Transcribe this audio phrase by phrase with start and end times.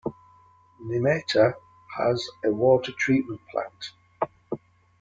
[0.83, 1.53] Nimeta
[1.95, 3.91] has a water treatment plant.